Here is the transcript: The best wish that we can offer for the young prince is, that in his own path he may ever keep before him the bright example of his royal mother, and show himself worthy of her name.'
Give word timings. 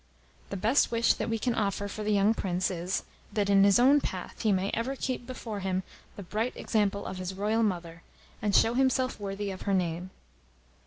The 0.49 0.57
best 0.57 0.89
wish 0.91 1.13
that 1.13 1.29
we 1.29 1.37
can 1.37 1.53
offer 1.53 1.87
for 1.87 2.03
the 2.03 2.09
young 2.11 2.33
prince 2.33 2.71
is, 2.71 3.03
that 3.31 3.51
in 3.51 3.63
his 3.63 3.77
own 3.77 4.01
path 4.01 4.41
he 4.41 4.51
may 4.51 4.71
ever 4.73 4.95
keep 4.95 5.27
before 5.27 5.59
him 5.59 5.83
the 6.15 6.23
bright 6.23 6.57
example 6.57 7.05
of 7.05 7.17
his 7.19 7.35
royal 7.35 7.61
mother, 7.61 8.01
and 8.41 8.55
show 8.55 8.73
himself 8.73 9.19
worthy 9.19 9.51
of 9.51 9.61
her 9.69 9.75
name.' 9.75 10.09